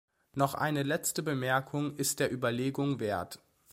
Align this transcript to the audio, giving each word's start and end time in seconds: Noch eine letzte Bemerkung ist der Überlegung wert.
Noch 0.33 0.55
eine 0.55 0.81
letzte 0.81 1.21
Bemerkung 1.21 1.95
ist 1.95 2.19
der 2.19 2.31
Überlegung 2.33 2.99
wert. 2.99 3.37